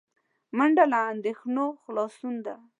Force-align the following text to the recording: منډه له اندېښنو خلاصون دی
منډه 0.57 0.85
له 0.91 0.99
اندېښنو 1.13 1.65
خلاصون 1.83 2.35
دی 2.45 2.55